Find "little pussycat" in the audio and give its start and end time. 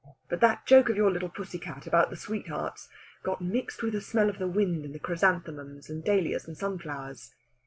1.11-1.85